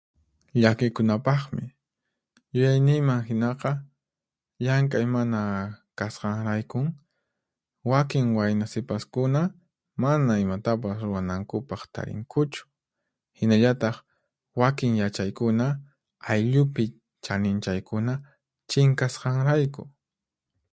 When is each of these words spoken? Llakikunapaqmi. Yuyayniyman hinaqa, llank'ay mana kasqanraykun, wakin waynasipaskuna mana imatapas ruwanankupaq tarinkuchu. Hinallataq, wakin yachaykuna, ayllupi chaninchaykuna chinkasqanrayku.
Llakikunapaqmi. 0.61 1.63
Yuyayniyman 2.55 3.21
hinaqa, 3.29 3.71
llank'ay 4.63 5.05
mana 5.15 5.41
kasqanraykun, 5.97 6.87
wakin 7.91 8.25
waynasipaskuna 8.37 9.41
mana 10.03 10.33
imatapas 10.45 10.97
ruwanankupaq 11.05 11.81
tarinkuchu. 11.93 12.61
Hinallataq, 13.37 13.95
wakin 14.59 14.91
yachaykuna, 15.01 15.65
ayllupi 16.31 16.83
chaninchaykuna 17.25 18.13
chinkasqanrayku. 18.69 19.81